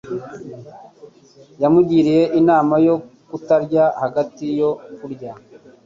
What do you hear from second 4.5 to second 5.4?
yo kurya